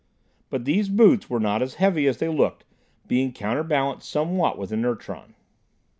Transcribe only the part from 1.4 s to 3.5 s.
as heavy as they looked, being